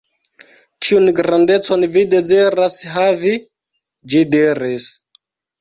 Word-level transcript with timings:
"Kiun 0.85 1.11
grandecon 1.19 1.85
vi 1.97 2.03
deziras 2.15 2.79
havi?" 2.95 3.35
ĝi 4.15 4.27
diris. 4.37 4.93